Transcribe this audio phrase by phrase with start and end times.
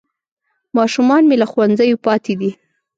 [0.77, 2.51] ماشومان مې له ښوونځیو پاتې دي